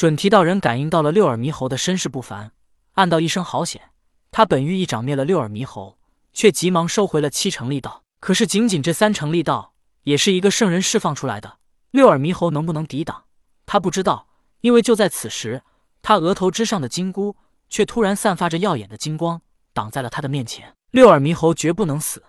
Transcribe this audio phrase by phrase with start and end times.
[0.00, 2.52] 准提道人感应到了六耳猕猴的身世不凡，
[2.92, 3.90] 暗道一声好险。
[4.30, 5.98] 他本欲一掌灭了六耳猕猴，
[6.32, 8.02] 却急忙收回了七成力道。
[8.18, 9.74] 可是仅仅这三成力道，
[10.04, 11.58] 也是一个圣人释放出来的，
[11.90, 13.24] 六耳猕猴能不能抵挡？
[13.66, 14.28] 他不知道。
[14.62, 15.60] 因为就在此时，
[16.00, 17.36] 他额头之上的金箍
[17.68, 19.42] 却突然散发着耀眼的金光，
[19.74, 20.74] 挡在了他的面前。
[20.92, 22.22] 六耳猕猴绝不能死，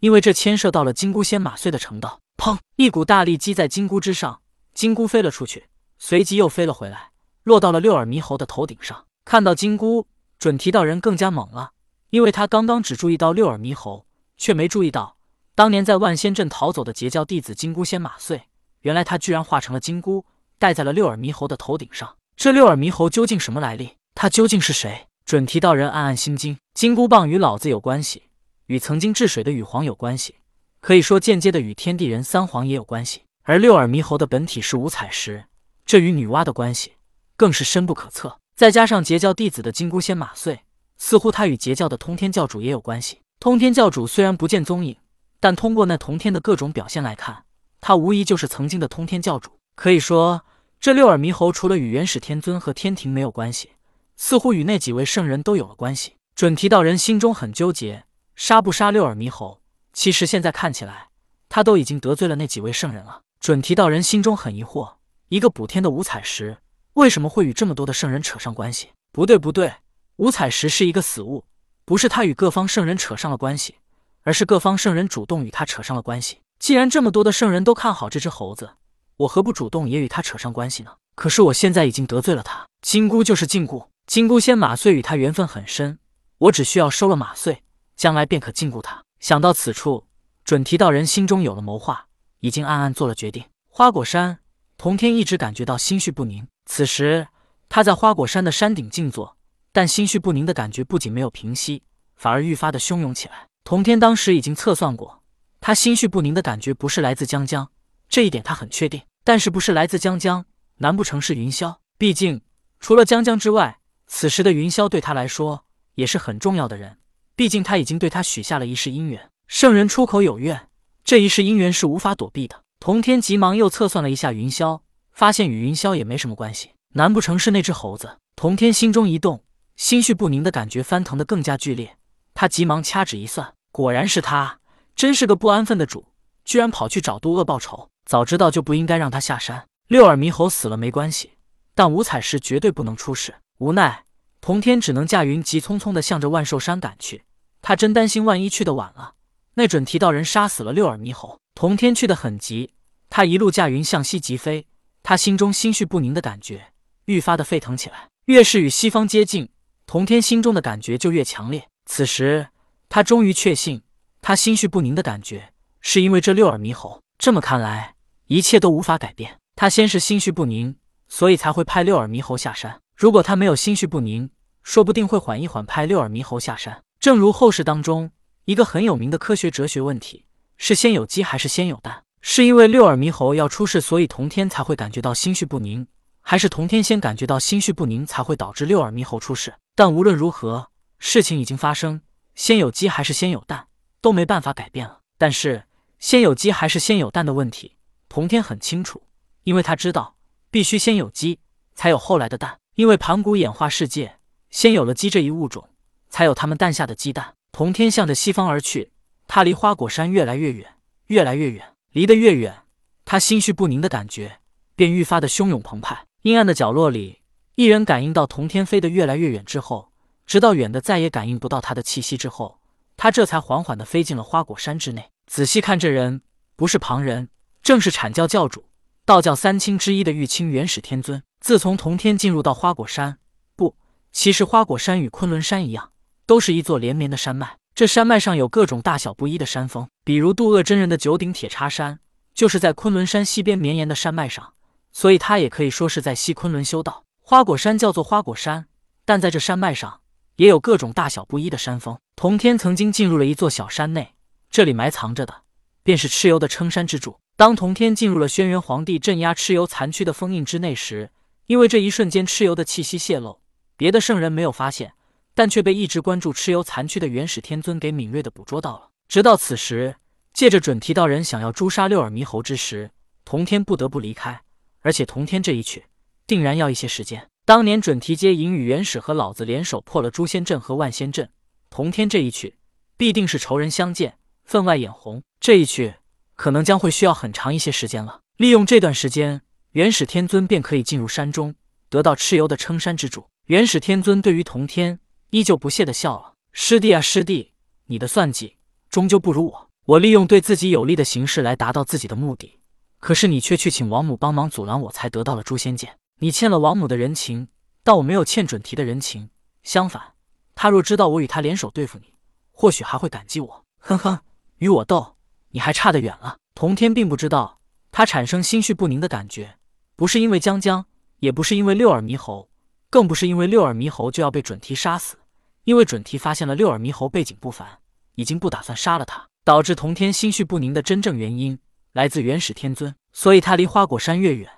[0.00, 2.20] 因为这牵涉到了金箍仙马碎的成道。
[2.38, 2.56] 砰！
[2.76, 4.40] 一股大力击在金箍之上，
[4.72, 5.66] 金箍飞了出去，
[5.98, 7.07] 随即又飞了回来，
[7.48, 9.06] 落到了六耳猕猴的头顶上。
[9.24, 10.06] 看到金箍，
[10.38, 11.72] 准提道人更加猛了，
[12.10, 15.16] 因为他刚刚只注意到六耳猕猴，却没注意到
[15.54, 18.42] 当年在万仙阵逃走的截教弟子金箍仙马碎。
[18.82, 20.24] 原来他居然化成了金箍。
[20.60, 23.92] 戴在了六耳猕猴的头顶上，这六耳猕猴究竟什么来历？
[24.16, 25.06] 他究竟是谁？
[25.24, 26.58] 准提道人暗暗心惊。
[26.74, 28.24] 金箍棒与老子有关系，
[28.66, 30.34] 与曾经治水的羽皇有关系，
[30.80, 33.22] 可以说间接的与天地人三皇也有关系。
[33.44, 35.44] 而六耳猕猴的本体是五彩石，
[35.86, 36.94] 这与女娲的关系
[37.38, 38.38] 更是深不可测。
[38.54, 40.60] 再加上截教弟子的金箍仙马穗，
[40.98, 43.22] 似乎他与截教的通天教主也有关系。
[43.40, 44.94] 通天教主虽然不见踪影，
[45.40, 47.44] 但通过那通天的各种表现来看，
[47.80, 49.52] 他无疑就是曾经的通天教主。
[49.74, 50.44] 可以说。
[50.80, 53.72] 这六耳猕猴除了与元始天尊和天庭没有关系，
[54.16, 56.14] 似乎与那几位圣人都有了关系。
[56.36, 58.04] 准提道人心中很纠结，
[58.36, 59.60] 杀不杀六耳猕猴？
[59.92, 61.08] 其实现在看起来，
[61.48, 63.22] 他都已经得罪了那几位圣人了。
[63.40, 64.94] 准提道人心中很疑惑：
[65.30, 66.58] 一个补天的五彩石，
[66.98, 68.88] 为什么会与这么多的圣人扯上关系？
[69.12, 69.72] 不对，不对，
[70.16, 71.44] 五彩石是一个死物，
[71.84, 73.76] 不是他与各方圣人扯上了关系，
[74.24, 76.40] 而是各方圣人主动与他扯上了关系。
[76.58, 78.70] 既然这么多的圣人都看好这只猴子。
[79.18, 80.90] 我何不主动也与他扯上关系呢？
[81.14, 82.66] 可是我现在已经得罪了他。
[82.82, 86.00] 金箍就是禁锢，金箍仙马穗与他缘分很深，
[86.38, 87.62] 我只需要收了马穗，
[87.94, 89.04] 将来便可禁锢他。
[89.20, 90.08] 想到此处，
[90.44, 92.08] 准提道人心中有了谋划，
[92.40, 93.44] 已经暗暗做了决定。
[93.68, 94.40] 花果山，
[94.76, 96.48] 童天一直感觉到心绪不宁。
[96.70, 97.26] 此时
[97.70, 99.36] 他在花果山的山顶静坐，
[99.72, 101.82] 但心绪不宁的感觉不仅没有平息，
[102.14, 103.48] 反而愈发的汹涌起来。
[103.64, 105.22] 童天当时已经测算过，
[105.60, 107.70] 他心绪不宁的感觉不是来自江江。
[108.08, 110.44] 这一点他很确定，但是不是来自江江？
[110.76, 111.78] 难不成是云霄？
[111.96, 112.42] 毕竟
[112.78, 115.64] 除了江江之外，此时的云霄对他来说
[115.94, 116.98] 也是很重要的人。
[117.34, 119.30] 毕竟他已经对他许下了一世姻缘。
[119.46, 120.68] 圣人出口有愿，
[121.02, 122.62] 这一世姻缘是无法躲避的。
[122.78, 124.80] 童天急忙又测算了一下云霄，
[125.18, 126.70] 发现与云霄也没什么关系。
[126.94, 128.18] 难不成是那只猴子？
[128.36, 129.42] 童天心中一动，
[129.74, 131.96] 心绪不宁的感觉翻腾的更加剧烈。
[132.34, 134.60] 他急忙掐指一算，果然是他，
[134.94, 136.06] 真是个不安分的主，
[136.44, 137.88] 居然跑去找渡恶报仇。
[138.06, 139.66] 早知道就不应该让他下山。
[139.88, 141.32] 六耳猕猴死了没关系，
[141.74, 143.34] 但五彩石绝对不能出事。
[143.58, 144.04] 无奈，
[144.40, 147.24] 童天只能驾云急匆匆地向着万寿山赶去。
[147.60, 149.14] 他真担心，万一去的晚了，
[149.54, 151.40] 那准提道人杀死了六耳猕猴。
[151.56, 152.74] 童天去得很急，
[153.10, 154.68] 他一路驾云向西疾飞。
[155.08, 156.74] 他心中心绪不宁的感觉
[157.06, 158.10] 愈发的沸腾起来。
[158.26, 159.48] 越是与西方接近，
[159.86, 161.66] 童天心中的感觉就越强烈。
[161.86, 162.48] 此时，
[162.90, 163.80] 他终于确信，
[164.20, 167.00] 他心绪不宁的感觉是因为这六耳猕猴。
[167.16, 167.94] 这么看来，
[168.26, 169.38] 一切都无法改变。
[169.56, 170.76] 他先是心绪不宁，
[171.08, 172.78] 所以才会派六耳猕猴下山。
[172.94, 174.28] 如果他没有心绪不宁，
[174.62, 176.82] 说不定会缓一缓，派六耳猕猴下山。
[177.00, 178.10] 正如后世当中
[178.44, 180.26] 一个很有名的科学哲学问题：
[180.58, 182.04] 是先有鸡还是先有蛋？
[182.20, 185.86] 是因为六耳猕猴要出世，所以童天才会感觉到心绪不宁，
[186.20, 189.54] 还是童天先感觉到心绪不宁，才会导致六耳猕猴出世？
[189.74, 190.68] 但无论如何，
[190.98, 192.00] 事情已经发生，
[192.34, 193.68] 先有鸡还是先有蛋
[194.00, 195.00] 都没办法改变了。
[195.16, 195.64] 但是
[195.98, 197.76] 先有鸡还是先有蛋的问题。
[198.08, 199.02] 童天很清楚，
[199.44, 200.16] 因为他知道
[200.50, 201.38] 必须先有鸡，
[201.74, 202.58] 才有后来的蛋。
[202.74, 204.18] 因为盘古演化世界，
[204.50, 205.68] 先有了鸡这一物种，
[206.08, 207.34] 才有他们诞下的鸡蛋。
[207.52, 208.92] 童天向着西方而去，
[209.26, 210.74] 他离花果山越来越远，
[211.06, 211.64] 越来越远。
[211.98, 212.62] 离得越远，
[213.04, 214.38] 他心绪不宁的感觉
[214.76, 216.06] 便愈发的汹涌澎湃。
[216.22, 217.22] 阴暗的角落里，
[217.56, 219.90] 一人感应到童天飞得越来越远之后，
[220.24, 222.60] 直到远的再也感应不到他的气息之后，
[222.96, 225.10] 他这才缓缓的飞进了花果山之内。
[225.26, 226.22] 仔细看，这人
[226.54, 227.30] 不是旁人。
[227.64, 228.66] 正是阐教教主，
[229.04, 231.20] 道教三清之一的玉清元始天尊。
[231.40, 233.18] 自从童天进入到花果山，
[233.56, 233.74] 不，
[234.12, 235.90] 其实花果山与昆仑山一样，
[236.26, 237.56] 都是一座连绵的山脉。
[237.74, 241.98] 这山脉上有各种大小不一的山峰，比如渡厄真人的九鼎铁叉山，
[242.32, 244.54] 就是在昆仑山西边绵延的山脉上，
[244.90, 247.04] 所以他也可以说是在西昆仑修道。
[247.20, 248.68] 花果山叫做花果山，
[249.04, 250.00] 但在这山脉上
[250.36, 251.98] 也有各种大小不一的山峰。
[252.16, 254.14] 同天曾经进入了一座小山内，
[254.50, 255.42] 这里埋藏着的
[255.82, 257.18] 便是蚩尤的撑山之柱。
[257.36, 261.10] 当同天进入了轩辕皇帝镇压蚩尤残躯的封印之内时，
[261.48, 263.40] 因为这一瞬间蚩尤的气息泄露，
[263.76, 264.94] 别的圣人没有发现，
[265.34, 268.87] 但却被一直关注蚩尤残躯的元始天尊给敏锐的捕捉到了。
[269.08, 269.96] 直到此时，
[270.34, 272.90] 借着准提道人想要诛杀六耳猕猴之时，
[273.24, 274.42] 童天不得不离开。
[274.80, 275.86] 而且童天这一去，
[276.26, 277.28] 定然要一些时间。
[277.46, 281.30] 当年准提接引与元始和老子联手破了诛仙阵和万仙阵，
[281.70, 282.58] 同天这一去
[282.98, 285.22] 必定是仇人相见，分外眼红。
[285.40, 285.94] 这一去
[286.36, 288.20] 可能将会需要很长一些时间了。
[288.36, 289.40] 利用这段时间，
[289.70, 291.54] 元始天尊便可以进入山中，
[291.88, 293.26] 得到蚩尤的撑山之主。
[293.46, 295.00] 元始天尊对于同天
[295.30, 297.54] 依旧不屑的笑了：“师弟啊，师弟，
[297.86, 298.57] 你的算计
[298.90, 299.70] 终究不如我。
[299.84, 302.60] 我利用对自己有利的形式来达到自己的目的，
[302.98, 307.46] 可是你却去请王母帮忙阻拦我，才得到了诛仙剑。”你欠了王母的人情，
[307.84, 309.30] 但我没有欠准提的人情。
[309.62, 310.14] 相反，
[310.56, 312.12] 他若知道我与他联手对付你，
[312.50, 313.64] 或许还会感激我。
[313.78, 314.18] 哼哼，
[314.56, 315.14] 与我斗，
[315.50, 316.38] 你还差得远了。
[316.56, 317.60] 童天并不知道，
[317.92, 319.58] 他产生心绪不宁的感觉，
[319.94, 320.84] 不是因为江江，
[321.20, 322.50] 也不是因为六耳猕猴，
[322.90, 325.16] 更不是因为六耳猕猴就要被准提杀死。
[325.62, 327.78] 因为准提发现了六耳猕猴背景不凡，
[328.18, 329.28] 已经不打算杀了他。
[329.44, 331.58] 导致童天心绪不宁的真正原因，
[331.94, 334.50] 来自元始天尊，所以他离花果山越远。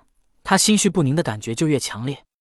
[0.43, 2.25] 他心绪不宁的感觉就越强烈。